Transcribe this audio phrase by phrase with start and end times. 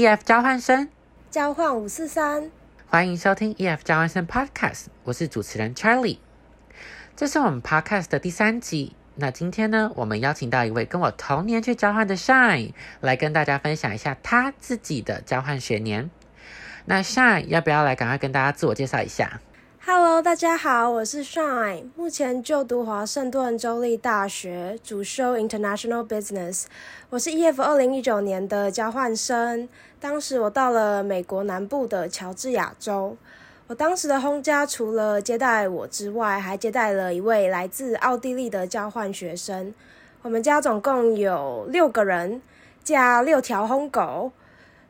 [0.00, 0.88] EF 交换生，
[1.30, 2.50] 交换五四三，
[2.88, 6.16] 欢迎收听 EF 交换生 Podcast，我是主持人 Charlie。
[7.14, 8.96] 这是我们 Podcast 的第三集。
[9.16, 12.72] 那今天呢，我们邀请到一位跟我同年去交换的 Shine，
[13.02, 16.10] 来跟大家分享一下他自己的交换学年。
[16.86, 19.42] 那 Shine 要不要来赶快跟大家自我介绍一下
[19.84, 26.64] ？Hello，大家好，我是 Shine，目前就读华盛顿州立大学，主修 International Business。
[27.10, 29.68] 我是 EF 二零一九年的交换生，
[30.00, 33.16] 当时我到了美国南部的乔治亚州。
[33.66, 39.72] 我当时的家除了接待我之外，还接待了一位来自奥地利的交换学生。
[40.22, 42.42] 我们家总共有六个人，
[42.82, 44.32] 加六条轰狗，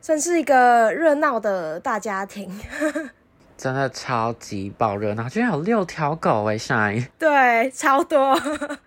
[0.01, 2.59] 算是一个热闹的大家庭。
[3.55, 8.35] 真的超级爆热闹，居然有六条狗哎，Shine，对，超多。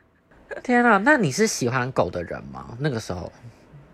[0.64, 2.76] 天啊，那你是喜欢狗的人吗？
[2.80, 3.30] 那个时候？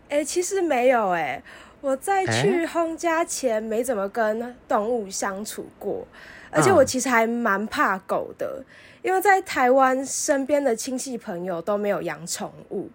[0.08, 1.42] 哎，其实没有哎，
[1.80, 6.06] 我在去轰家前没怎么跟动物相处过，
[6.50, 8.62] 而且我其实还蛮怕狗的，
[9.02, 12.90] 因为在台湾身边的亲戚朋友都没有养宠物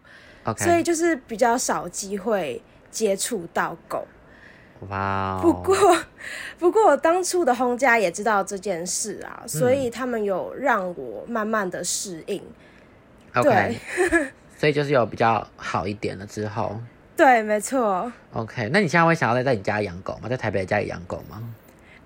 [0.57, 4.05] 所以就是比较少机会接触到狗。
[4.89, 5.39] 哇！
[5.41, 5.75] 不过，
[6.59, 12.43] 不过我当初的轰家也知道这件事啊，所以他们有让我慢慢的适应。
[13.33, 13.75] OK，
[14.59, 16.79] 所以就是有比较好一点了之后。
[17.15, 18.11] 对，没错。
[18.33, 20.27] OK，那你现在会想要在在你家养狗吗？
[20.29, 21.41] 在台北家里养狗吗？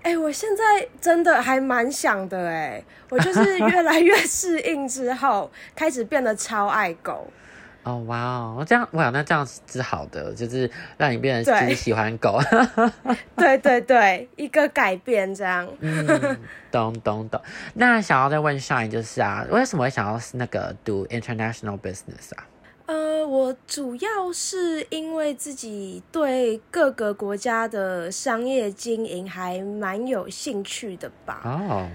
[0.04, 7.28] 哎，我现在真的还蛮想的哎，我就是越来越适应之后，开始变得超爱狗。
[7.84, 12.40] 哦哇哦，这样哇，那这样是好的，就是让你变得就是喜欢狗。
[13.36, 15.68] 对对对，一个改变这样。
[16.70, 17.42] 懂懂懂。
[17.74, 22.46] 那想要再问上一就是啊，为什么会想要那个读 international business 啊？
[23.30, 31.42] 呃，我主要是因为自己对各个国家的商业经营还蛮有兴趣的吧。
[31.46, 31.88] 哦。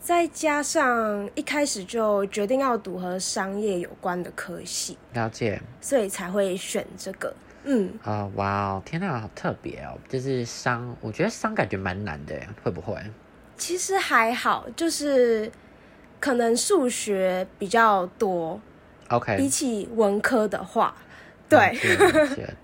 [0.00, 7.32] 再加上一开始就决定要读和商业有关的科系，了解，所以才会选这个。
[7.64, 9.98] 嗯啊，哇哦，天哪，好特别哦！
[10.08, 12.96] 就是商，我觉得商感觉蛮难的，会不会？
[13.58, 15.52] 其实还好，就是
[16.18, 18.58] 可能数学比较多。
[19.10, 20.94] OK，比起文科的话。
[21.48, 21.76] 对，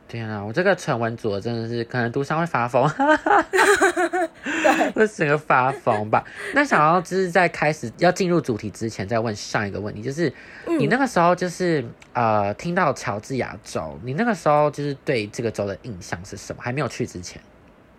[0.06, 2.88] 天啊，我这个纯文组真的是可能读上会发疯，
[4.62, 6.24] 对， 会整个发疯吧。
[6.54, 10.32] 那想要就是在开始要进入主题之前，再问上一个问题，就是
[10.78, 16.62] 你那个时候就是呃听到乔治亚州，你那个时候就是对这个州的印象是什么？
[16.62, 17.42] 还没有去之前，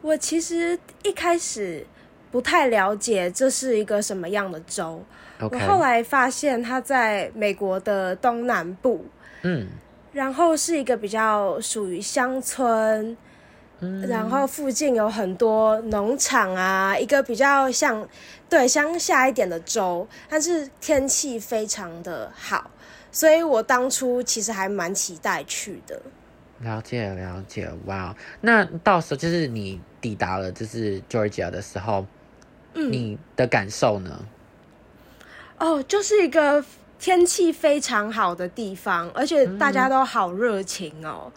[0.02, 1.86] 我其实一开始
[2.32, 5.04] 不太了解这是一个什么样的州，
[5.40, 9.06] 我后来发现它在美国的东南部，
[9.44, 9.68] 嗯。
[10.14, 13.16] 然后是一个比较属于乡村，
[13.82, 18.08] 嗯然后附近有很多农场啊，一个比较像
[18.50, 22.72] 对乡下一点的州，但是天气非常的好，
[23.12, 26.02] 所以我当初其实还蛮期待去的。
[26.62, 28.16] 了解了解，哇！
[28.42, 32.04] 那到时候就是你抵达了就是 Georgia 的时候，
[32.78, 34.26] 你的感受呢？
[35.60, 36.64] 哦，就是一个。
[37.00, 41.32] 天气非常好的地方，而且大家都好热情哦！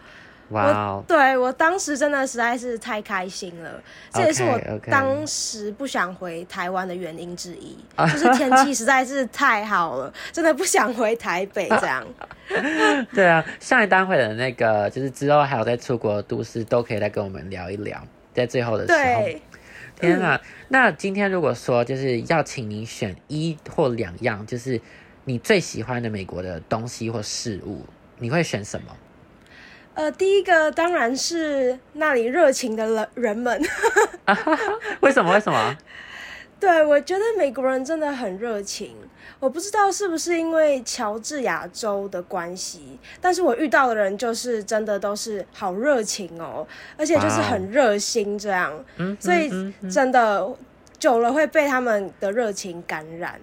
[0.49, 3.69] 哇，对我当时真的实在是太开心了，
[4.11, 4.59] 这也是我
[4.89, 12.03] 当时不想回台湾的原因之一，就是天气实在是太好了， 真的不想回台北 这样。
[13.13, 18.01] 对啊，上一单会的那个，就是之后还有在出国都市，都可以来跟我们聊一聊，
[18.33, 19.29] 在最后的时候。
[20.01, 24.81] 天啊，那今天如果说就是要请你选一或两样，就是。
[25.23, 27.85] 你最喜欢的美国的东西或事物，
[28.17, 28.97] 你会选什么？
[29.93, 33.61] 呃，第一个当然是那里热情的人人们。
[35.01, 35.31] 为什么？
[35.35, 35.77] 为什么？
[36.61, 38.95] 对，我觉得美国人真的很热情。
[39.39, 46.65] 我不知道是不是因为乔治亚州的关系，但是我遇到的人就是真的都是好热情哦，
[46.95, 48.71] 而且就是很热心这样。
[48.97, 49.49] 嗯，所以
[49.89, 50.47] 真的
[50.99, 53.41] 久了会被他们的热情感染。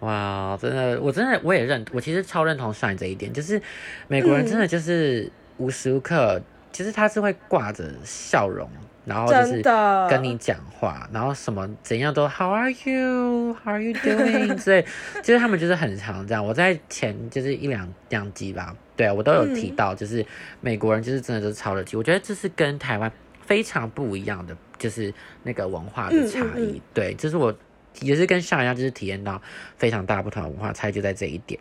[0.00, 3.62] 哇，真的，我真的我也认，我其实超认同帅这一点，就是
[4.08, 6.42] 美国人真的就是无时无刻，
[6.72, 8.68] 其实他是会挂着笑容，
[9.04, 9.62] 然后就是
[10.08, 13.54] 跟你讲话，然后什么怎样都 How are you?
[13.64, 14.58] How are you doing?
[14.58, 14.84] 所以
[15.22, 16.44] 就是他们就是很常这样。
[16.44, 20.24] 我在前就是一两两集吧，对我都有提到，就是
[20.60, 23.10] 美国人就是真的就是超热情，我觉得这是跟台湾
[23.40, 25.12] 非常不一样的，就是
[25.42, 26.80] 那个文化的差异。
[26.94, 27.54] 对，这是我。
[28.00, 29.42] 也是跟上一样，就是体验到
[29.76, 31.60] 非常大不同的文化差异，就在这一点。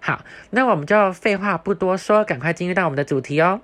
[0.00, 3.60] 好，那我们就废话不多说，赶快进入到我们的主题哦。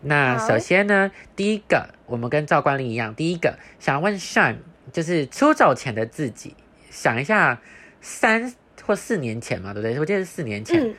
[0.00, 4.56] 那首先呢，第一个我们跟赵冠霖一样，第一个想问 Shine，
[4.92, 6.54] 就是出走前的自己，
[6.90, 7.60] 想一下
[8.00, 8.52] 三
[8.82, 10.00] 或四年前嘛，对不对？
[10.00, 10.94] 我记得是四年前，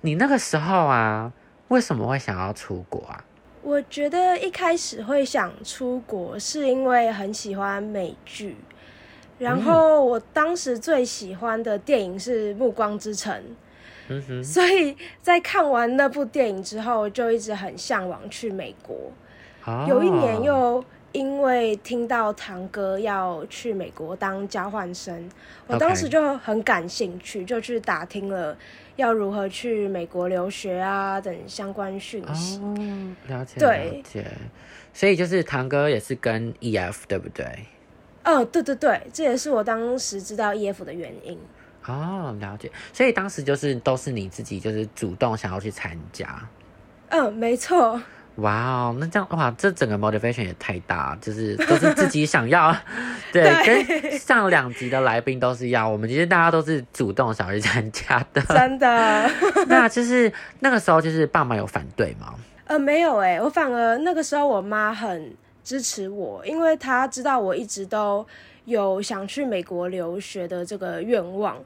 [0.00, 1.30] 你那个时候啊，
[1.68, 3.22] 为什么会想要出国啊？
[3.62, 8.56] 我觉得一开始会想出国，是因为很喜欢美剧，
[9.38, 13.34] 然后我当时最喜欢的电影是《暮光之城》，
[14.08, 19.12] 嗯哼，所以在看完那部电影之后，就一直很向往去美国。
[19.88, 25.28] 有一年又因为听到堂哥要去美国当交换生，
[25.66, 28.56] 我当时就很感兴趣，就去打听了。
[28.96, 31.20] 要如何去美国留学啊？
[31.20, 32.58] 等相关讯息。
[32.58, 32.74] 哦，
[33.28, 34.24] 了解，了解。
[34.94, 37.44] 所以就是堂哥也是跟 EF 对不对？
[38.24, 41.38] 哦，对对对，这也是我当时知道 EF 的原因。
[41.86, 42.70] 哦，了解。
[42.92, 46.48] 所以当时就是都是你自己就是主动想要去参加。
[47.08, 48.00] 嗯，没错。
[48.36, 52.76] 哇哦，那这样哇，这整个 motivation 也太大，就是都是自己想要，
[53.32, 59.30] 对，跟上两集的来宾都是一样，我们其实大家都是主动想要去参加的， 真的。
[59.68, 60.30] 那就是
[60.60, 62.34] 那个时候，就是爸妈有反对吗？
[62.66, 65.34] 呃，没有哎，我反而那个时候我妈很
[65.64, 68.26] 支持我，因为她知道我一直都
[68.64, 71.56] 有想去美国留学的这个愿望。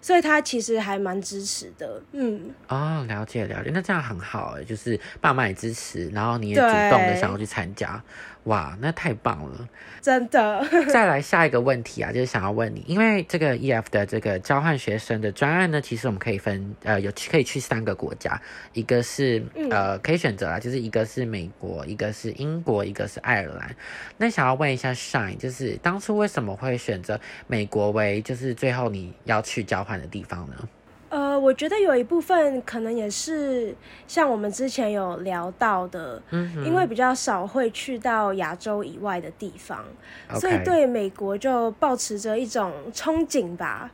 [0.00, 8.02] 所以他其实还蛮支持的，嗯，哦，了解了解，那这样很好哎，就是爸妈也支持，然后你也主动的想要去参加。
[8.48, 9.68] 哇，那太棒了，
[10.00, 10.66] 真的。
[10.88, 18.40] 再来下一个问题啊，就是想要问你，因为这个 EF 的这个交换学生的专案呢，其实我们可以分呃有可以去三个国家，
[18.72, 23.76] 一个是呃可以选择啦，就是一个是美国，一个是英国，一个是爱尔兰。
[24.16, 30.68] 那想要问一下 Shine，就是当初为什么会选择美国为就是最后你要去交换的地方呢？
[31.10, 33.74] 呃，我觉得有一部分可能也是
[34.06, 39.84] 像我们之前有聊到的，嗯，因为比较少会去到亚洲以外的地方，
[40.38, 43.90] 所以对美国就保持着一种憧憬吧。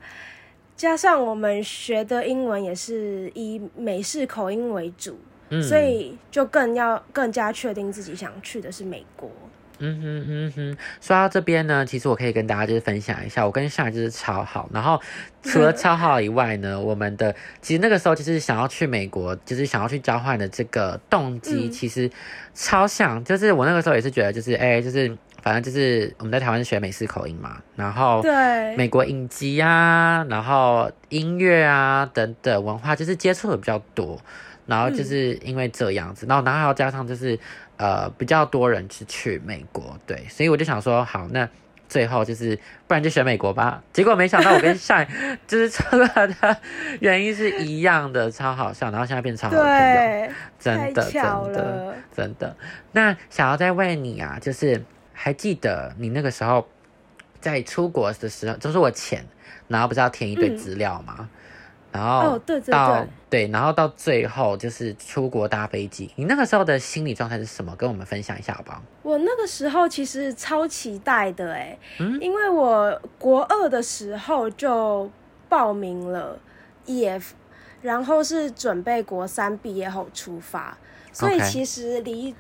[0.76, 5.16] 加上我们学的英文也是以美式口音为主，
[5.62, 9.30] 所以就更要更加确定自己想去的是美国。
[9.80, 14.68] 嗯哼嗯哼，说到这边呢，其实我可以跟大家就是分享一下，我跟上就是超好。
[14.72, 15.00] 然后
[15.42, 22.08] 除了超好以外呢，我们的其实那个时候就是想要去美国，就是想要去交换的这个动机，其实
[22.54, 23.22] 超像。
[23.24, 25.08] 就是我那个时候也是觉得，就是哎，就是
[25.42, 34.20] 反正就是我们在台湾学美式口音嘛，然后对美国影集啊，然后音乐啊等等文化，就是接触的比较多。
[34.66, 37.36] 然后就是因为这样子，然后然后还要加上就是。
[37.76, 41.48] 呃，比较多人是去美国，对，所以我就想说，好，那
[41.88, 42.56] 最后就是
[42.86, 43.82] 不然就选美国吧。
[43.92, 45.04] 结果没想到我跟上
[45.46, 46.56] 就是出来的
[47.00, 51.22] 原因是一样的，超好笑，然后现在变超好朋友，真的真
[51.52, 52.56] 的真的。
[52.92, 54.82] 那想要再问你啊，就是
[55.12, 56.66] 还记得你那个时候
[57.40, 59.24] 在出国的时候，就是我钱，
[59.68, 61.28] 然后不是要填一堆资料吗？
[61.94, 62.36] 然后
[62.70, 66.10] 到对，然后到最后就是出国搭飞机。
[66.16, 67.74] 你那个时候的心理状态是什么？
[67.76, 68.82] 跟我们分享一下好不好？
[69.02, 71.78] 我那个时候其实超期待的哎，
[72.20, 75.08] 因为我国二的时候就
[75.48, 76.36] 报名了
[76.84, 77.22] EF，
[77.80, 80.76] 然后是准备国三毕业后出发，
[81.12, 82.34] 所以其实离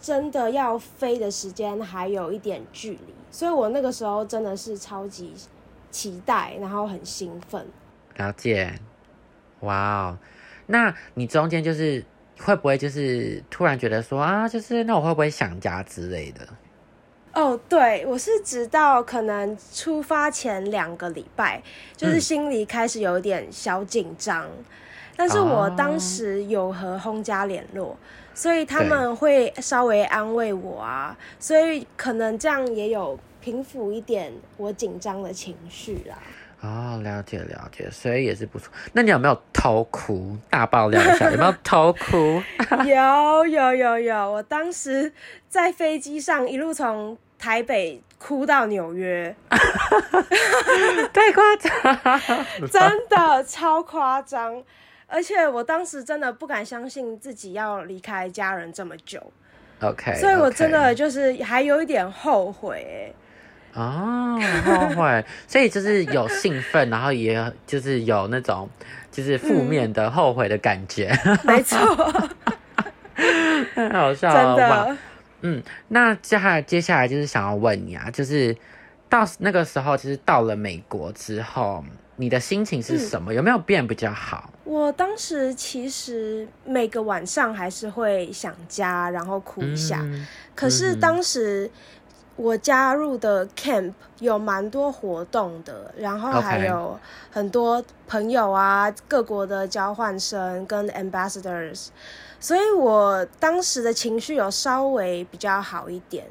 [0.00, 5.34] 真的要飞的时间还有一点距离，所以我那个时候真的是超级
[5.90, 7.66] 期待，然后很兴奋。
[8.16, 8.72] 了解。
[9.60, 10.18] 哇哦，
[10.66, 12.04] 那你中间就是
[12.38, 16.48] 会不会就是突然觉得说啊，就是那我会不会想家之类的？
[17.32, 21.62] 哦，对，我是直到可能出发前两个礼拜，
[21.96, 24.48] 就是心里开始有一点小紧张，
[25.16, 27.96] 但是我当时有和轰家联络，
[28.34, 36.18] 所以他们会稍微安慰我啊，所以可能这样也有平复一点我紧张的情绪啦。
[36.62, 38.70] 哦，了解了解，所以也是不错。
[38.92, 40.36] 那你有没有偷哭？
[40.50, 42.42] 大爆料一下，有没有偷哭？
[42.84, 45.12] 有有有有，我当时
[45.48, 49.34] 在飞机上一路从台北哭到纽约，
[51.14, 54.62] 太夸张，真的超夸张。
[55.06, 59.32] 而且我当时真的不敢相信自己要离开家人这么久。
[59.80, 63.12] OK，所以我真的就是还有一点后悔。
[63.74, 68.68] 哦，后悔，所以就是有兴奋，然后也就是有那种
[69.10, 71.10] 就是负面的后悔的感觉，
[71.44, 71.78] 没错，
[73.74, 74.96] 太好笑了，真的。
[75.42, 78.54] 嗯，那接下来接下来就是想要问你啊，就是
[79.08, 81.82] 到那个时候，其实到了美国之后，
[82.16, 83.32] 你的心情是什么？
[83.32, 84.52] 有没有变比较好？
[84.64, 90.04] 我当时其实每个晚上还是会想家，然后哭一下。
[90.54, 91.70] 可是当时
[92.40, 96.98] 我加入的 camp 有蛮多活动的，然后还有
[97.30, 101.88] 很多朋友啊，各国的交换生跟 ambassadors，
[102.40, 106.24] 所以我当时的情绪有稍微比较好一点。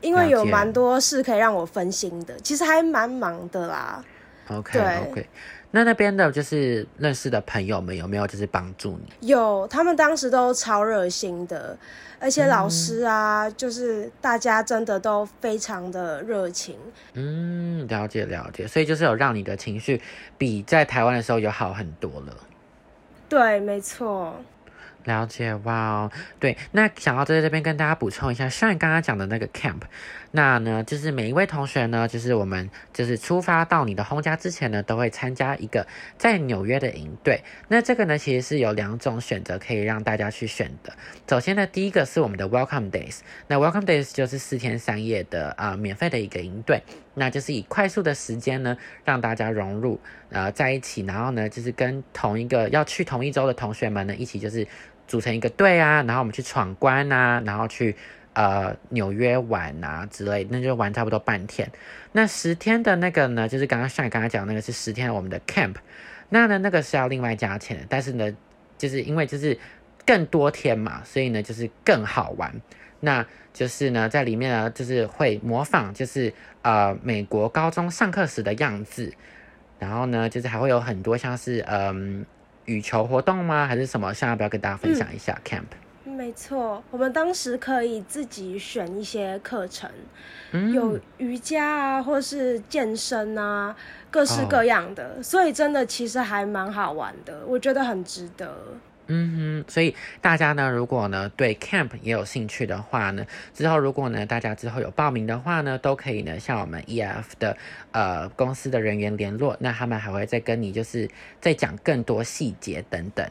[0.00, 4.04] 因为有蛮多事可以让我分心的，其实还蛮忙的啦。
[4.50, 5.28] OK OK，
[5.76, 9.28] 那那边的就是认识的朋友们有没有就是帮助你？
[9.28, 11.76] 有，他们当时都超热心的，
[12.20, 16.76] 而且老师啊，就是大家真的都非常的热情。
[17.14, 20.00] 嗯，了解了解，所以就是有让你的情绪
[20.38, 22.36] 比在台湾的时候有好很多了。
[23.28, 24.36] 对，没错。
[25.02, 29.80] 了解哇哦，对，那想要在这边跟大家补充一下，像你刚刚讲的那个 camp，
[30.36, 35.86] 那呢就是每一位同学呢，就是我们就是出发到你的轰家之前呢，都会参加一个
[36.18, 37.44] 在纽约的营队。
[37.68, 40.92] 那这个呢其实是有两种选择可以让大家去选的。
[41.30, 46.82] 首先呢，第一个是我们的 welcome days，那 welcome days 就是四天三夜的啊免费的一个营队，
[47.14, 50.00] 那就是以快速的时间呢让大家融入
[50.30, 54.66] 呃在一起，然后呢就是跟同一个要去同一周的同学们呢一起就是。
[55.06, 57.94] 组成一个队啊，然后我们去闯关啊，然后去
[58.34, 61.68] 呃纽约玩啊之类，那就玩差不多半天。
[62.12, 65.74] 那十天的那个呢，就是刚刚上刚刚讲那个是十天我们的 camp，
[66.28, 68.36] 那呢那个是要另外加钱的，但是呢
[68.76, 69.58] 就是因为就是
[70.06, 72.52] 更多天嘛，所以呢就是更好玩。
[73.00, 79.12] 那就是呢在里面呢就是会模仿就是呃美国高中上课时的样子，
[79.78, 82.26] 然后呢就是还会有很多像是嗯。
[82.66, 83.66] 羽球活动吗？
[83.66, 84.14] 还是什么？
[84.14, 85.64] 现在要不要跟大家分享一下 camp？
[86.14, 89.90] 没错，我们当时可以自己选一些课程，
[90.72, 93.74] 有瑜伽啊，或是健身啊，
[94.10, 98.56] 各式各样的，所以真的其实还蛮好玩的，我觉得很值得。
[99.08, 107.54] 嗯哼，所以大家呢，如果呢对 camp 也有兴趣的话呢，之后如果呢大家之后有报名的话呢，都可以呢向我们 EF 的
[107.92, 111.06] 呃公司的人员联络，那他们还会再跟你就是
[111.38, 113.28] 再讲更多细节等等。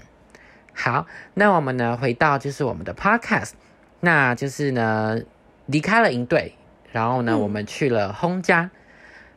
[0.73, 3.51] 好，那我们呢回到就是我们的 podcast，
[3.99, 5.19] 那就是呢
[5.67, 6.55] 离开了营队，
[6.91, 8.69] 然后呢我们去了轰家。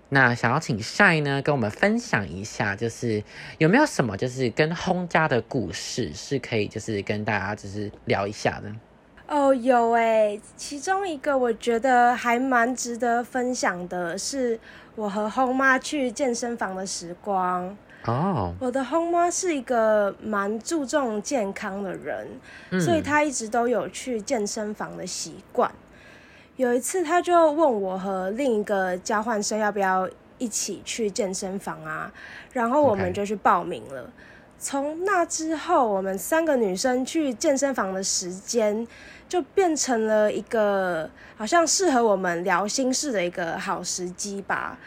[0.09, 3.23] 那想要请 Shine 呢跟我们分享一下，就是
[3.59, 8.73] 有没有什么就是跟轰家的故事是可以就是跟大家就是聊一下的？
[9.29, 14.59] 哦，有诶，其中一个我觉得还蛮值得分享的是
[14.95, 17.77] 我和轰妈去健身房的时光。
[18.07, 22.29] 哦，我的轰妈是一个蛮注重健康的人，
[22.81, 25.71] 所以她一直都有去健身房的习惯。
[26.57, 30.09] 有一次，他就问我和另一个交换生要不要
[30.39, 32.11] 一起去健身房啊，
[32.53, 34.11] 然后我们就去报名了。
[34.59, 38.89] 从那之后，我们三个女生去健身房的时间
[39.29, 44.79] 就变成了一个好像适合我们聊心事的一个好时机吧。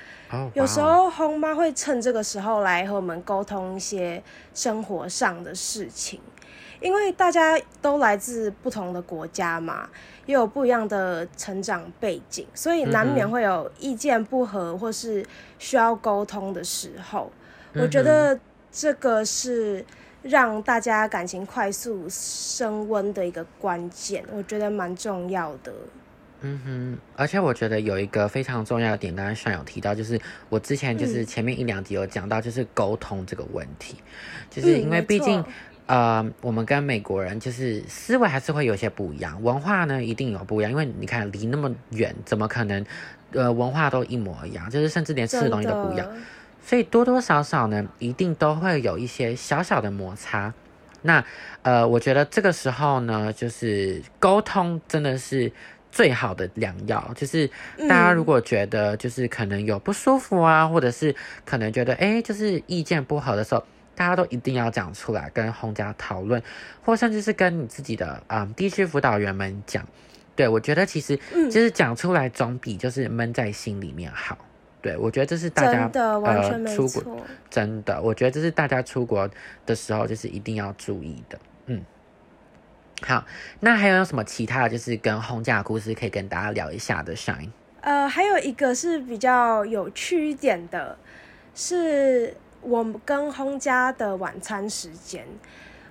[0.54, 4.22] 有时候红妈会趁这个时候来和我们沟通一些
[4.54, 6.20] 生活上的事情。
[6.82, 9.90] 因为大家都来自不同的国家嘛，
[10.26, 15.26] 也有不一样的成长背景，所以难免会有意见不合或是
[15.58, 17.30] 需要沟通的时候。
[17.74, 18.40] 我觉得
[18.72, 19.86] 这个是
[20.22, 25.74] 让大家感情快速升温的一个关键，我觉得蛮重要的。
[26.42, 30.20] 嗯哼，而且我觉得有一个非常重要的点，刚刚上有提到，就是
[30.50, 33.96] 我之前就是前面一两集有讲到，就是沟通这个问题，
[34.50, 35.44] 就是因为毕竟。
[35.90, 42.86] 呃，我们跟美国人就是思维还是会有些不一样，文化呢一定有不一样，因为你看离那么远，怎么可能
[43.32, 44.70] 呃文化都一模一样？
[44.70, 46.08] 就是甚至连吃的东西都不一样，
[46.62, 50.54] 所以多多少少呢，一定都会有一些小小的摩擦。
[51.02, 51.26] 那
[51.64, 55.52] 呃，我觉得这个时候呢，就是沟通真的是
[55.92, 57.12] 最好的良药。
[57.16, 57.50] 就是
[57.88, 61.16] 大家如果觉得就是可能有不舒服啊，或者是
[61.46, 63.64] 可能觉得哎，就是意见不合的时候。
[63.96, 66.42] 大家都一定要讲出来，跟红家讨论，
[66.86, 69.86] 或甚至是跟你自己的啊地区辅导员们讲。
[70.38, 71.20] 对我觉得其实
[71.52, 74.38] 就是讲出来总比就是闷在心里面好。
[74.82, 77.18] 对我觉得这是大家呃出国
[77.50, 79.30] 真的，我觉得这是大家出国
[79.66, 81.38] 的时候就是一定要注意的。
[83.10, 83.26] 嗯，好，
[83.62, 87.50] 那还有什么其他的就是跟轰家的故事可以跟大家聊一下的？Shine，
[87.82, 90.98] 呃，还有一个是比较有趣一点的，
[91.54, 92.36] 是。
[92.62, 95.26] 我们跟轰家的晚餐时间，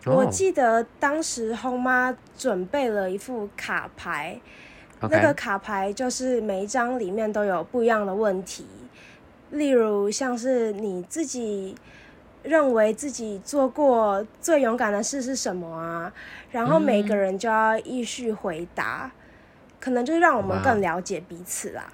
[0.04, 4.38] 我记得当时轰妈准备了一副卡牌，
[5.00, 8.66] 那个卡牌就是每一张里面都有不一样的问题，
[9.48, 11.74] 例如像是你自己
[12.42, 16.12] 认为自己做过最勇敢的事是什么啊？
[16.50, 19.10] 然后每个人就要依序回答，
[19.78, 21.92] 可能就是让我们更了解彼此啦。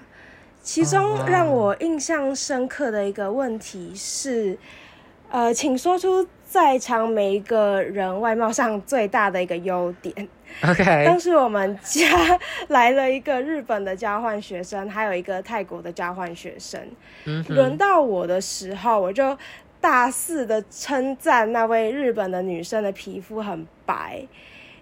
[0.61, 4.57] 其中让我印象深刻的一个问题是，
[5.29, 10.27] 呃，请说出在场每一个人外貌上最大的一个优点。
[10.63, 12.07] OK，当时我们家
[12.69, 16.79] 来了一个日本的交换学生，还有一个泰国的交换学生。
[17.25, 19.37] 嗯，轮到我的时候，我就
[19.85, 24.27] 大肆的称赞那位日本的女生的皮肤很白。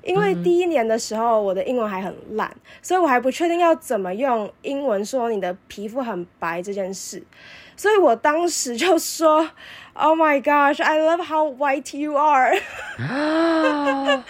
[0.02, 2.50] 因为第一年的时候，我的英文还很烂，
[2.82, 7.22] 所以我还不确定要怎么用英文说你的皮肤很白这件事，
[7.76, 9.50] 所以我当时就说：
[9.94, 12.56] “Oh my gosh, I love how white you are。”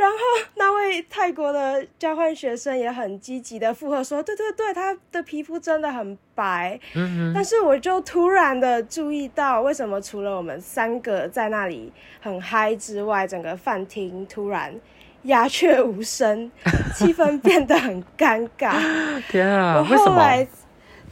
[0.00, 0.16] 然后
[0.54, 14.74] 那位泰国的交换学生也很积极的附和说：“对对对，他的皮肤真的很白。”嗯但是我就突然的注意到，为什么除了我们三个在那里很嗨之外，整个饭厅突然
[15.24, 16.50] 鸦雀无声，
[16.94, 18.74] 气氛变得很尴尬。
[19.30, 19.76] 天啊！
[19.78, 20.48] 我后来，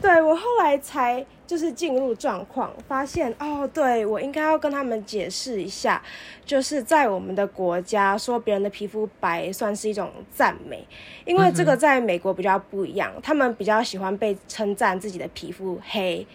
[0.01, 1.25] 对我后来才。
[1.49, 5.99] 就是进入状况，发现哦，对我应该要跟他们解释一下，
[6.45, 10.87] 就是在我们的国家说别人的皮肤白算是一种赞美，
[11.25, 16.27] 因为这个在美国比较不一样，他们比较喜欢被称赞自己的皮肤黑，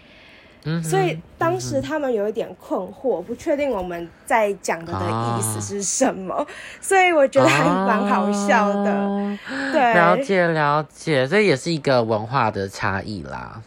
[0.82, 6.44] 所以当时他们有一点困惑，不确定我们在讲的的意思是什么，
[6.80, 9.38] 所以我觉得还蛮好笑的。
[9.72, 13.62] 对，了解了解，这也是一个文化的差异啦。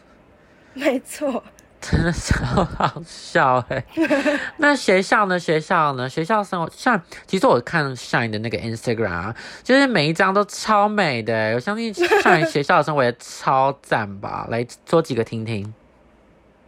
[0.80, 1.44] 没错，
[1.82, 3.84] 真的超好笑哎！
[4.58, 5.40] 那学校呢？
[5.40, 6.08] 学校呢？
[6.08, 11.56] 学校生活像，其实我看 Shine 的那个 Instagram，就是每一张都超美的。
[11.56, 14.48] 我相信 Shine 学校的生活也超赞吧？
[14.52, 15.74] 来说几个听听。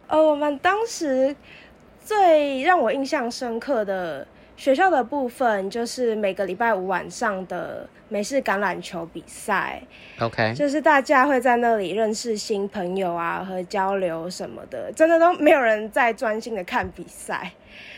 [0.08, 1.36] 呃，我们当时
[2.04, 4.26] 最让我印象深刻的。
[4.60, 9.82] 学校的部分就是每个礼拜五晚上的美式橄榄球比赛
[10.18, 17.50] ，OK，就是大家会在那里认识新朋友啊和交流什么的，真的都没有人在专心的看比赛，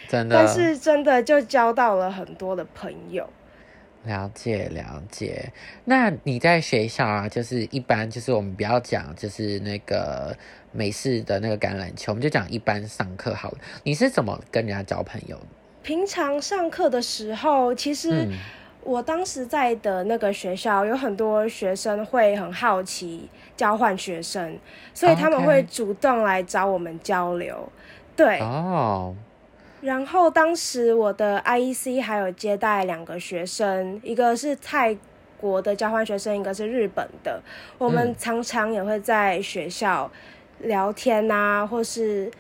[0.09, 3.29] 真的，但是真的就交到了很多的朋友。
[4.05, 5.53] 了解了解，
[5.85, 10.33] 那你在学校啊，就是一般就是我们不要讲就是那个
[10.71, 13.59] 美式的那个橄榄球，我们就讲一般上课好了。
[13.83, 15.37] 你是怎么跟人家交朋友？
[15.83, 18.29] 平常上课的时候，其实
[18.83, 24.59] 我当时在的那个学校有很多学生会很好奇交换学生，
[24.95, 27.69] 所以他们会主动来找我们交流。
[28.17, 29.15] 对哦。
[29.81, 34.97] 然后当时我的 IEC 还有接待两个学生，一个是泰
[35.41, 37.43] 国的交换学生，一个是日本的。
[37.79, 40.09] 我们常常也会在学校
[40.61, 42.31] 聊天啊，或是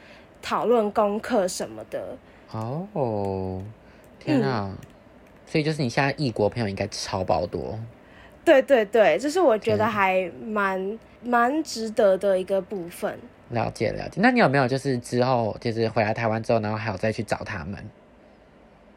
[0.40, 2.16] 讨论功课什么的。
[2.52, 3.62] 哦，
[4.18, 4.76] 天啊！
[5.46, 7.78] 所以就是你现在异国朋友应该超爆多。
[8.44, 13.18] 对对对，这是我觉得还蛮蛮值得的一个部分。
[13.50, 17.78] 了解了解，那你有没有就是之后就是回来台湾之后，然后还有再去找他们？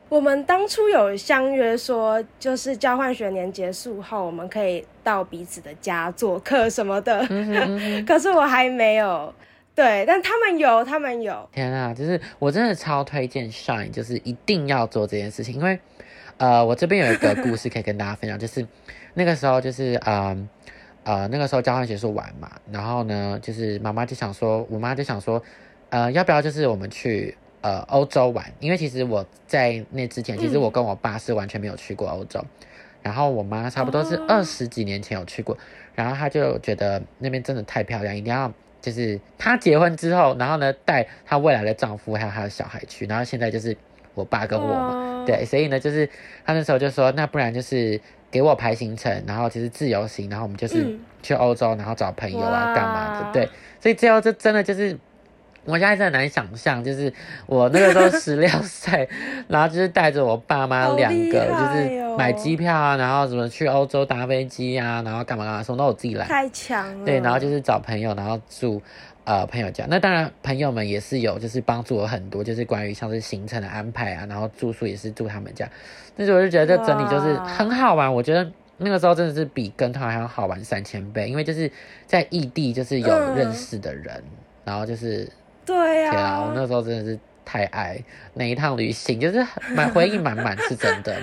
[0.07, 7.25] 我们当初有相约说，就是交换学年结束后，我们可以到彼此的家做客什么的。
[8.07, 9.33] 可是我还没有。
[9.75, 11.49] 对，但他们有，他们有。
[11.51, 15.77] 天啊，就是我真的超推荐 Shine，就是一定要做这件事情，因为，
[16.37, 18.65] 呃，我这边有一个故事可以跟大家分享，就是
[19.15, 20.47] 那个时候就是呃
[21.03, 25.43] 呃那个时候交换结束完嘛，然后呢，就是妈妈就想说，我妈就想说，
[25.89, 28.45] 呃，要不要就是我们去呃欧洲玩？
[28.61, 32.41] 因为其实我在那之前，其实我跟我爸是完全没有去过欧洲，
[33.01, 35.57] 然后我妈差不多是二十几年前有去过，
[35.93, 38.53] 然后她就觉得那边真的太漂亮，一定要。
[38.85, 43.75] 就是她结婚之后，然后呢带她未来的丈夫还有她的小孩去，然后现在就是
[44.13, 46.07] 我爸跟我嘛，对，所以呢就是
[46.45, 53.49] 她那时候就说，那不然就是给我排行程，然后其实自由行，然后我们就是去欧洲，然后找朋友啊干嘛的，对，
[53.81, 54.97] 所以最后这真的就是。
[55.65, 57.11] 我现在真的难想象，就是
[57.47, 59.09] 我那个时候十六岁，
[59.47, 66.25] 然后就是带着我爸妈两个，就是买机票啊，然后什么去欧洲搭飞机啊，然后干嘛干嘛，什么都我自己来。
[66.27, 67.05] 太强了。
[67.05, 68.79] 对，然后就是找朋友，然后住
[69.23, 69.87] 呃朋友家。
[69.89, 75.67] 那当然，朋友们也是有，就是帮助我很多，就是关于像是行程的安排啊，然后住宿也是住他们家。
[76.15, 78.47] 但是我就觉得这整体就是很好玩，我觉得
[78.77, 81.71] 那个时候真的是比跟团还要好玩三千倍，因为就是
[82.05, 84.23] 在异地就是有认识的人，
[84.63, 85.27] 然后就是。
[85.65, 86.41] 对呀，天啊！
[86.41, 87.97] 我那时候真的是太爱
[88.33, 91.15] 那一趟旅行，就是满回忆满满，是真的。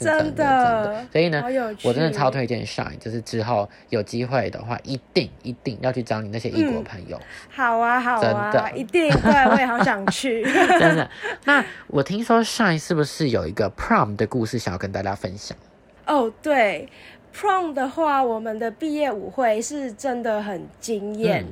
[0.00, 1.04] 真的。
[1.10, 1.42] 所以呢，
[1.82, 7.20] 我真的超推荐 Shine，就是之后有机会的话，一定一定要去找你那些异国朋友。
[7.50, 10.44] 好啊，好啊，真的，一定对，我也好想去。
[10.78, 11.10] 真的。
[11.44, 15.58] 那我听说 Shine 是不是有一个 Prom 的故事想要跟大家分享？
[16.06, 16.88] 哦，对
[17.34, 21.44] ，Prom 的话，我们的毕业舞会是真的很惊艳。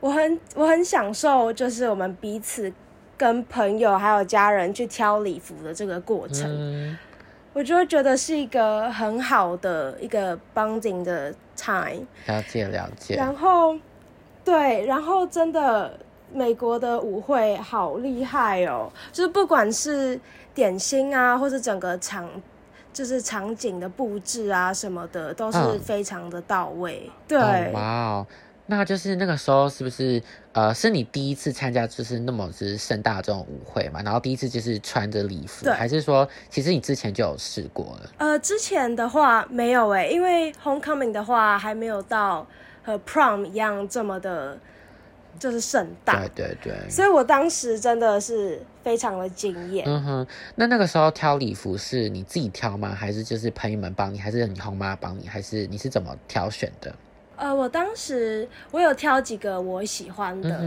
[0.00, 2.72] 我很我很享受，就是我们彼此
[3.18, 6.98] 跟朋友还有家人去挑礼服的这个过程，
[7.52, 12.06] 我就会觉得是一个很好的一个 bonding 的 time。
[12.26, 13.14] 了解了解。
[13.16, 13.76] 然后，
[14.42, 15.98] 对，然后真的
[16.32, 20.18] 美国的舞会好厉害哦，就是不管是
[20.54, 22.26] 点心啊，或是整个场，
[22.90, 27.10] 就是场景的布置啊什么的，都是非常的到位。
[27.28, 27.38] 对，
[27.74, 28.26] 哇哦。
[28.70, 34.00] 那就是那个时候是不是呃是你第一次参加就是那么是盛大这种舞会嘛？
[34.02, 38.10] 然后第一次就是穿着礼服，还是说其实你之前就有试过了？
[38.18, 42.46] 呃，之前的话没有哎，因为 homecoming 的话还没有到
[42.84, 44.56] 和 prom 一样这么的，
[45.36, 46.20] 就是盛大。
[46.28, 46.88] 对对对。
[46.88, 49.84] 所以我当时真的是非常的惊艳。
[49.88, 52.94] 嗯哼，那那个时候挑礼服是你自己挑吗？
[52.94, 54.18] 还是就是朋友们帮你？
[54.20, 55.26] 还是你后妈帮你？
[55.26, 56.94] 还是你是怎么挑选的？
[57.40, 60.60] 呃，我当时我有挑几个我喜欢的，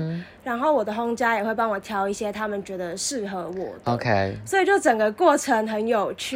[0.43, 3.93] 然后我的轰家也会帮我挑一些他们觉得适合我的。
[3.93, 6.36] OK，所以就整个过程很有趣，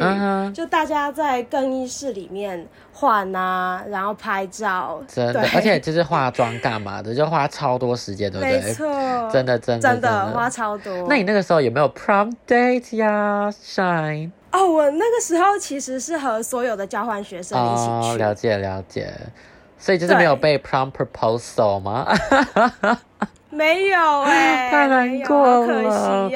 [0.54, 8.60] 就大家在更衣室里面换啊，然后拍照，真的，而且就是化妆干嘛的，就花超多时间，对不对？
[8.60, 8.86] 没错，
[9.32, 11.04] 真的真的真的花超多。
[11.08, 14.30] 那你那个时候有没有 prom date 呀？Shine？
[14.52, 19.12] 哦，我那个时候其实是和所有的交换学生一起去，了解了解。
[19.78, 22.06] 所以就是没有被 prom proposal 吗？
[23.50, 26.30] 没有哎，太难过了。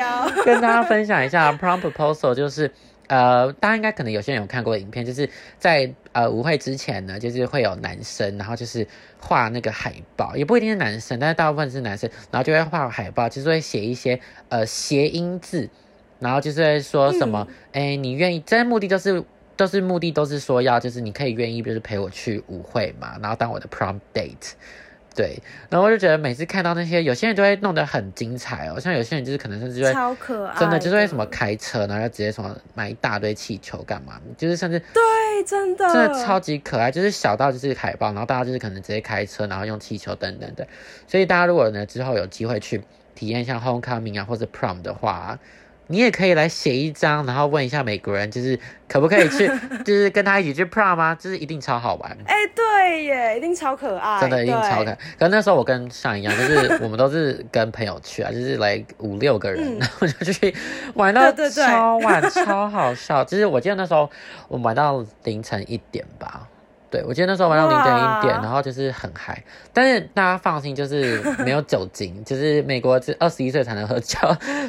[0.44, 2.72] 跟大家分享一下 prom proposal，就是
[3.08, 5.28] 呃，大家应该可能有些人有看过影片，就是
[5.58, 8.86] 在呃舞会之前呢，就是会有男生，然后就是
[9.20, 15.68] 画那个海报，也不一定是男生，但是大部分是男生，然后就会画海报，就是会写一些呃谐音字，
[16.18, 18.40] 然后就是会说什么，哎，你愿意？
[18.40, 19.22] 真的目的就是。
[19.56, 24.52] 都是目的都是说要就是你可以愿意就是陪我去舞会嘛，然后当我的 prom date，
[25.14, 25.38] 对，
[25.68, 35.86] 然后我就觉得每次看到那些有些人就会弄得很精彩哦，像有些人就是可能甚至会超可爱，真的就是会什么开车，然后直接什么买一大堆气球干嘛，就是甚至对，真的。
[35.92, 40.66] 真的超级可爱，就是小到就是海报，然后大家就是可能直接开车，然后用气球等等等，
[41.06, 42.82] 所以大家如果呢之后有机会去
[43.14, 45.38] 体验像 homecoming 啊或者 prom 的话。
[45.88, 49.50] 你也可以来写一张，然后问一下美国人，就是可不可以去，
[49.84, 51.14] 就是跟他一起去 prom 吗？
[51.14, 52.16] 就是一定超好玩。
[52.26, 54.98] 哎，对耶，一定超可爱，真的一定超可爱。
[55.18, 60.54] 可那时候我跟上一样，就是我们都是跟朋友去啊，就是来五六个人， 然后就去
[60.94, 63.22] 玩到超晚，超好笑。
[63.24, 64.10] 就是我记得那时候
[64.48, 66.48] 我们玩到凌晨一点吧。
[66.92, 69.42] 对，我记得那时候玩到零点一点，然后就是很嗨。
[69.72, 74.18] 但是大家放心，就是没有酒精， 就是美国是二十一岁才能喝酒，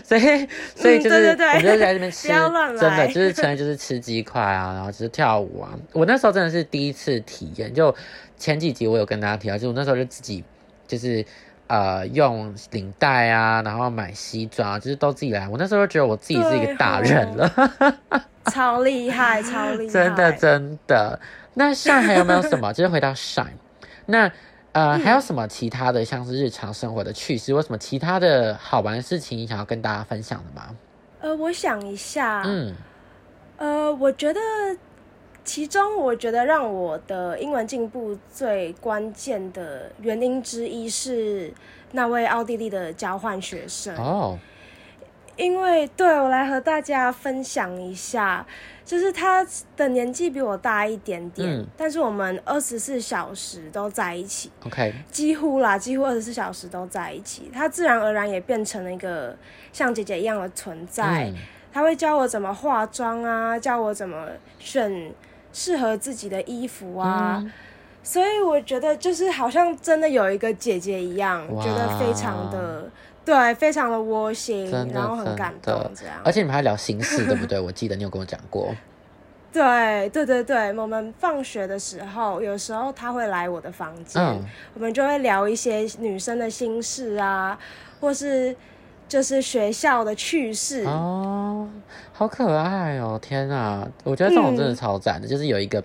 [0.06, 5.70] 所以所以就是我们就在这边 吃，真的就是纯就是吃鸡块啊，然后就是跳舞啊。
[5.92, 7.94] 我那时候真的是第一次体验，就
[8.38, 10.42] 前几集我有跟大家提到，就我那时候就自己
[10.88, 11.26] 就是
[11.68, 15.50] 呃用领带啊，然后买西装啊，就是都自己来。
[15.50, 17.52] 我那时候觉得我自己是一个大人了，
[18.46, 21.20] 超厉害，超厉 害，真的真的。
[21.56, 22.72] 那上还有没有什么？
[22.74, 23.54] 就是回到 shine，，
[24.08, 24.32] 那
[24.72, 30.76] 呃还有什么其他的，像是日常生活的趣事，或什么其他的好玩的事情，你想要跟大家分享的吗？
[31.22, 32.74] 呃，我想一下，嗯，
[33.58, 34.40] 呃，我觉得
[35.46, 41.54] 其中我觉得让我的英文进步最关键的原因之一是
[41.92, 44.38] 那位奥地利的交换学生哦。
[45.36, 48.46] 因为对我来和大家分享一下，
[48.86, 49.46] 就是他
[49.78, 57.50] 的年纪比我大一点点，但是我们二十四小时都在一起，OK，几乎啦，几乎二十四小时都在一起。
[57.54, 59.36] 他自然而然也变成了一个
[59.72, 61.32] 像姐姐一样的存在。
[61.72, 64.28] 他会教我怎么化妆啊，教我怎么
[64.60, 65.12] 选
[65.52, 67.44] 适合自己的衣服啊，
[68.04, 72.92] 所以我觉得就是好像真的有一个姐姐一样，觉得非常的。
[73.26, 76.16] 对，非常的窝心，然后很感动，这样。
[76.24, 77.58] 而且你们还聊心事，对不对？
[77.62, 78.76] 我记得你有跟我讲过。
[79.52, 80.74] 对，对，对，对。
[80.74, 84.22] 我们放学的时候，有时候他会来我的房间，
[84.74, 87.58] 我们就会聊一些女生的心事啊，
[88.00, 88.56] 或是
[89.08, 90.84] 就是学校的趣事。
[90.86, 91.70] 哦，
[92.12, 93.20] 好可爱哦！
[93.22, 95.84] 天啊，我觉得这种真的超赞的，就是有一个。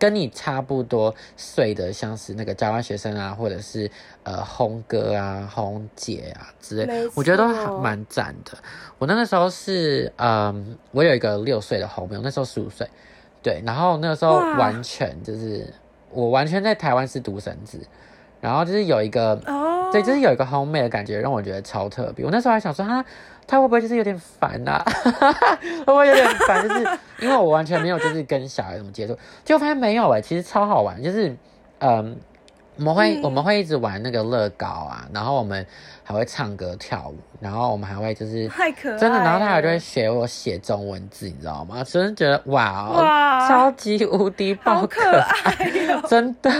[0.00, 3.88] 跟你差不多岁的，像是那个交换学生啊，或者是
[4.24, 8.58] 呃红哥啊、红姐啊之类，我觉得都蛮赞的。
[8.98, 12.88] 我那个时候是，嗯，我有一个六岁的红妹，那时候十五岁，
[13.42, 15.72] 对，然后那个时候完全就是
[16.10, 17.78] 我完全在台湾是独生子，
[18.40, 22.24] 然后就是有一个哦，对，就是有一个 home made 的感觉，让我觉得超特别。
[22.24, 23.04] 我那时候还想说，他
[23.46, 24.82] 他会不会就是有点烦呐？
[25.84, 26.66] 会不会有点烦？
[26.68, 31.36] 就是因为我完全没有就是跟小孩怎么接触，结果发现没有哎，其实超好玩，就是
[31.78, 32.16] 嗯。
[32.76, 35.66] 我们会我们会一直玩那个乐高啊，然后我们
[36.02, 41.84] 还会唱歌跳舞，然后我们还会就是太可爱，真的，然后他还就会学我写中文字，你知道吗？
[41.84, 45.70] 真的觉得哇哇，超级无敌爆可爱，
[46.08, 46.50] 真的，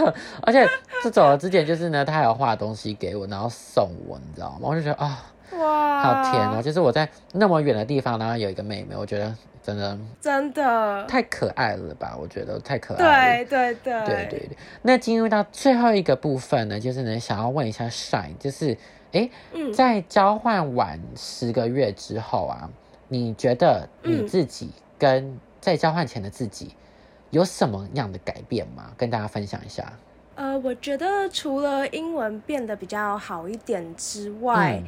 [0.42, 0.68] 而且
[1.02, 4.68] 这走了之前就是呢，他还有画东西给我，然后送我，你知道吗？
[4.68, 5.24] 我就觉得啊，
[5.58, 6.62] 哇，好甜哦！
[6.62, 9.34] 就是我在那么远的地方，然后有一个妹妹，我觉得。
[9.62, 12.16] 真的，真的太可爱了吧？
[12.18, 13.44] 我觉得太可爱了。
[13.44, 14.56] 对对对对对对。
[14.80, 18.74] 那进入到最后一个部分呢，就是呢，想要问一下 Shine，就是，
[19.12, 19.28] 哎，
[19.74, 22.70] 在交换完十个月之后啊，
[23.08, 26.74] 你觉得你自己跟在交换前的自己
[27.28, 28.90] 有什么样的改变吗？
[28.96, 29.92] 跟大家分享一下。
[30.36, 34.82] 呃，我觉得除了英文变得比较好一点之外。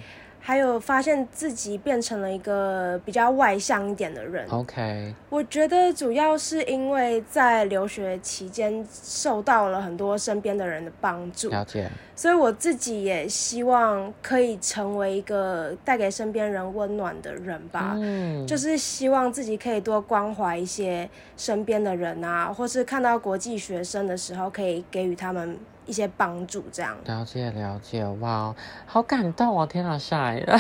[0.44, 4.44] 还有发现自己变成了一个比较外向一点的人。
[4.50, 11.48] OK，我觉得主要是因为在留学期间受到了很多身边的人的帮助。
[11.48, 11.88] 了解。
[12.16, 17.94] 所以我自己也希望可以成为一个带给身边人温暖的人吧。
[17.96, 18.44] 嗯。
[18.44, 25.57] 就是希望自己可以多关怀一些身边的人啊，或是看到国际学生的时候，可以给予他们。
[25.87, 28.55] 一些帮助，这样了解了解，哇，
[28.87, 29.66] 好感动哦！
[29.66, 30.59] 天啊，下来了，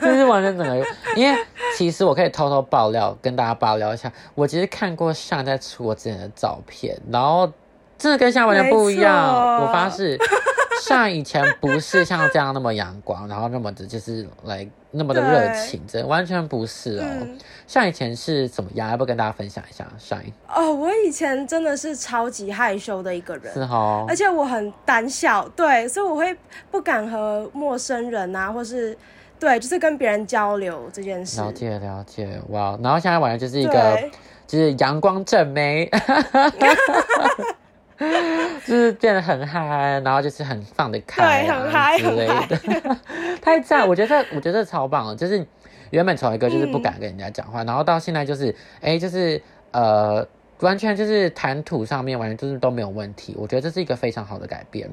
[0.00, 1.38] 就是完全整个，因为
[1.76, 7.50] 其实我可以偷偷爆料，跟大家爆料一下，我其实看过上在出国之前的照片，然后
[7.96, 10.18] 真的跟现在完全不一样，我发誓。
[10.82, 17.04] 像以前不是像这样那么阳光，然后那么的就是来那么的热情，这完全不是哦。
[17.66, 18.90] 像以前是怎么样？
[18.90, 19.86] 要不跟大家分享一下？
[19.98, 26.36] 上一哦，我以前真的是超级害羞的一个人，是哦，而且我很胆小，对，所以我会
[26.70, 28.96] 不敢和陌生人啊，或是
[29.38, 31.40] 对，就是跟别人交流这件事。
[31.40, 32.78] 了解了解，哇！
[32.82, 33.98] 然后现在完全就是一个
[34.46, 35.90] 就是阳光正妹。
[38.66, 42.96] 就是变得很嗨，然后就是很放得开啊之类的，
[43.42, 43.86] 太赞！
[43.86, 45.14] 我觉得我觉得超棒了。
[45.14, 45.46] 就是
[45.90, 49.40] 原本从一个就是不敢跟人家讲话，然后到现在就是哎，就是
[49.72, 50.26] 呃，
[50.60, 53.36] 完全就是谈吐上面完全就是都没有问题。
[53.38, 54.90] 我觉得这是一个非常好的改变，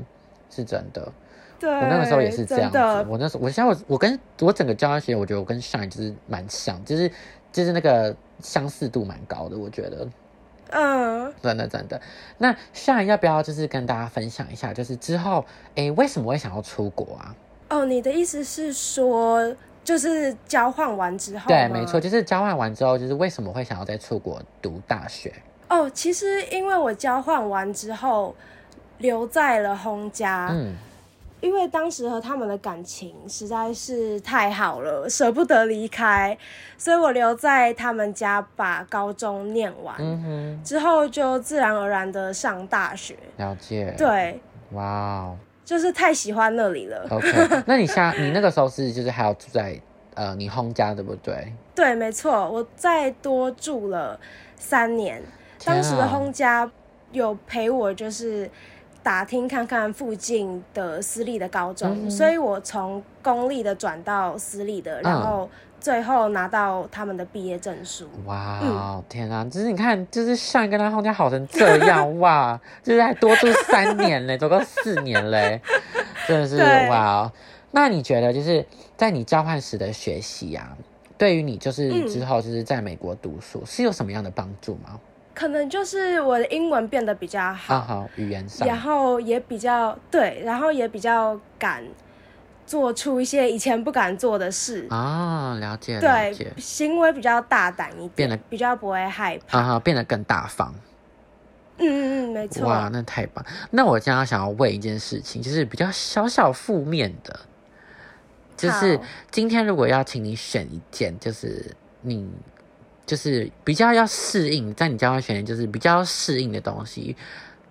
[0.49, 1.09] 是真的。
[1.57, 2.77] 对，我那个时候也是这样子。
[3.07, 7.09] 我那时候，我现在我我跟我整个交换学，我觉得我跟 Shine 就是蛮像，就是
[7.51, 10.05] 就是那个相似度蛮高的，我觉得。
[10.71, 12.01] 嗯，真的真的。
[12.39, 17.35] 那下要不要就是跟大家分享一下，就是之后哎为什么会想要出国啊？
[17.69, 21.47] 哦，你的意思是说，就是交换完之后？
[21.47, 25.33] 对，没错，就是交换完之后，就是为什么会想要再出国读大学？
[25.69, 28.35] 哦，其实因为我交换完之后
[28.97, 30.49] 留在了轰家。
[30.51, 30.75] 嗯。
[31.41, 36.37] 因为当时和他们的感情实在是太好了，舍不得离开，
[36.77, 39.97] 所以我留在他们家把高中念完，
[40.63, 43.17] 之后就自然而然的上大学。
[43.37, 43.93] 了解。
[43.97, 44.39] 对。
[44.73, 45.37] 哇哦。
[45.65, 47.07] 就是太喜欢那里了。
[47.09, 47.63] OK。
[47.65, 49.79] 那你下 你那个时候是就是还要住在
[50.13, 51.51] 呃你轰家对不对？
[51.73, 54.19] 对，没错，我再多住了
[54.57, 55.23] 三年。
[55.65, 56.69] 当时的轰家
[57.11, 58.47] 有陪我就是。
[59.03, 68.07] 打听看看附近的私立的高中，所以我从公立的转到私立的，然后最后拿到他们的毕业证书。
[68.25, 69.43] 哇，天啊！
[69.45, 75.59] 就是你看，就是像跟他后家好成这样哇， 就是还多住三年嘞，走够四年嘞，
[76.27, 76.57] 真的是
[76.89, 77.31] 哇！
[77.71, 78.63] 那你觉得就是
[78.95, 80.77] 在你交换时的学习啊，
[81.17, 84.99] 对于你就是之后就是在美国读书是有什么样的帮助吗？
[85.33, 91.83] 可能就是我的英文变得比较好，好语言上，然后也比较对，然后也比较敢
[92.65, 94.85] 做出一些以前不敢做的事。
[94.89, 100.73] 啊，了解，对，行为比较大胆一点，变得比较不会害怕，啊，变得更大方，
[101.77, 103.43] 嗯嗯嗯，没错，哇，那太棒。
[103.71, 107.39] 那我将要想要问一件事情，就是比较小小负面的，
[108.57, 108.99] 就是
[109.31, 112.29] 今天如果要请你选一件，就是你。
[113.11, 117.13] 就是比较要适应，在你交换学年就是比较适应的东西，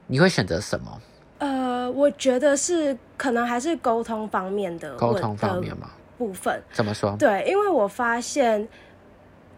[0.06, 1.00] 你会选择什么？
[1.38, 6.62] 呃，我觉得是可能还是沟通方面的沟通方面嘛部分。
[6.74, 7.16] 怎么说？
[7.18, 8.68] 对，因为我发现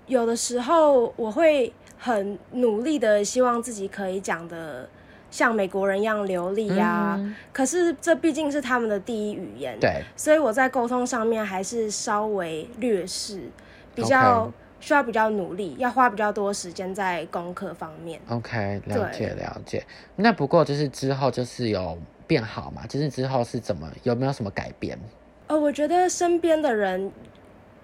[0.06, 4.88] 有的时候我会很努力的希望自己可以讲的
[5.32, 7.18] 像美国人一样流利呀，
[7.52, 13.50] 可是这毕竟是他们的第一语言，对，所以我在沟通上面还是稍微劣势，
[13.96, 14.48] 比较。
[14.82, 18.20] 需要比较努力，要花比较多时间在功课方面。
[18.28, 19.86] OK，了解了解。
[20.16, 22.84] 那不过就是之后就是有变好嘛？
[22.88, 24.98] 就是之后是怎么有没有什么改变？
[25.46, 27.12] 呃，我觉得身边的人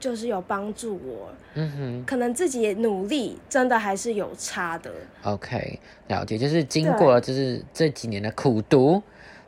[0.00, 1.30] 就是有帮助我。
[1.54, 4.90] 嗯哼，可能自己努力真的还是有差的。
[5.22, 6.37] OK，了解。
[6.37, 9.00] 就是经过就是这几年的苦读。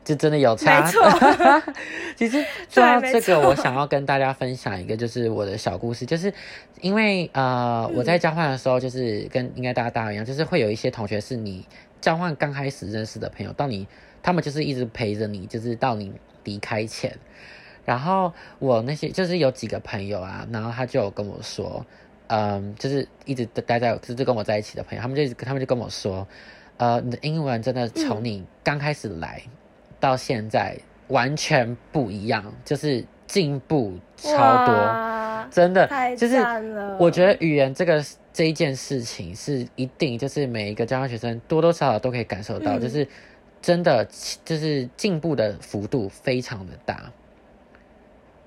[0.03, 1.63] 就真的有差，没错。
[2.17, 6.07] 其实说到这个，我想要跟大家分享一个，就是我的小故事。
[6.07, 6.33] 就是
[6.81, 11.67] 因为呃，我在交换的时候，就是跟应该大家大家一样，就是会有一些同学是你
[12.01, 13.87] 交换刚开始认识的朋友，到你
[14.23, 16.13] 他们就是一直陪着你，就是到你
[16.45, 17.17] 离开前。
[17.85, 21.85] 然后我那些就是有几个朋友啊，然后他就有跟我说，
[22.29, 26.27] 嗯，就是一直待在就是跟我在一起的朋友，他们就他们就跟我说，
[26.79, 29.43] 呃，你的英文真的从你刚开始来。
[30.01, 30.77] 到现在
[31.09, 36.37] 完全不一样，就是进步超多，真的就是
[36.99, 43.07] 我觉得语言这个这一件事情是一定，就是每一个交换学生多多少少都可以感受到，就是
[43.61, 44.05] 真的
[44.45, 47.13] 就是进步的幅度非常的大，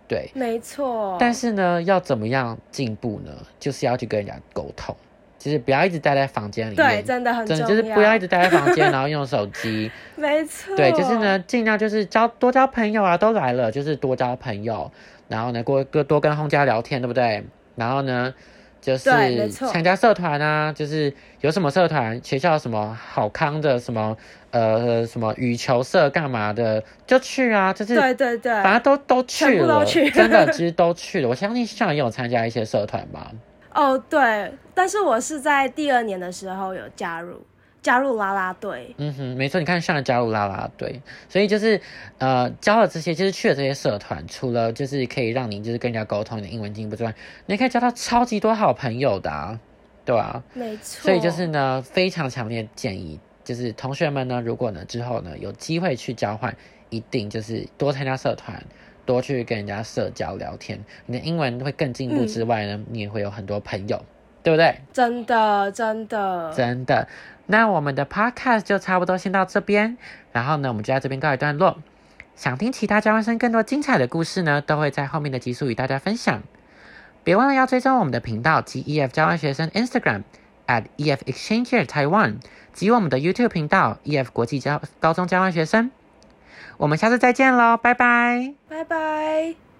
[0.08, 1.16] 对，没错。
[1.20, 3.32] 但是呢，要怎么样进步呢？
[3.60, 4.96] 就是要去跟人家沟通。
[5.44, 7.68] 就是不要一直待在房间里面，对，真的很重要。
[7.68, 9.92] 就是不要一直待在房间， 然后用手机。
[10.16, 10.74] 没错。
[10.78, 14.90] 对，就是呢，尽量就是交多交朋友啊，都来了，就是多交朋友。
[15.28, 17.44] 然后呢，多多多跟轰家聊天，对不对？
[17.76, 18.34] 然后呢，
[18.80, 24.16] 就是参加社团啊，就是有什么社团，学校什么好康的，什么
[24.52, 31.28] 呃什么羽球社干嘛的，就去啊，就是对对对，反正都都去了，真的其实都去了。
[31.28, 33.30] 我相信像也有参加一些社团吧。
[33.74, 37.42] 哦，对，但是我是在第二年的时候有加入
[37.82, 38.94] 加入啦啦队。
[38.98, 41.82] 嗯哼，没错，你看上了加入啦啦队，所以就是
[42.18, 47.14] 呃，教了这些，就是去了这些社团，除了就是可以让你就是跟人家沟通你的英文进步之外，
[47.48, 49.60] 你可以交到超级多好朋友的，啊
[50.06, 50.44] 对啊？
[50.54, 51.04] 没错。
[51.06, 56.56] 所以就是呢，非常强烈建议，就是同学们呢，如果呢之后呢有机会去交换，
[56.90, 58.64] 一定就是多参加社团。
[59.06, 64.04] 多去跟人家社交聊天，你的英文会更进步之外呢，你也会有很多朋友，
[64.42, 64.80] 对不对？
[64.92, 67.08] 真的，真的，真的。
[67.46, 69.98] 那我们的 podcast 就差不多先到这边，
[70.32, 71.78] 然后呢，我们就在这边告一段落。
[72.36, 76.42] 想听其他交换生更多精彩的故事呢，都会在后面的集数与大家分享。
[77.24, 80.24] 别忘了要追踪我们的频道及 EF 交换学生 Instagram
[80.66, 82.38] at EF Exchange Taiwan
[82.74, 85.92] 及我们的 YouTube 频道 EF 国际交高中交换学生。
[86.78, 89.73] 我们下次再见喽，拜拜，拜拜。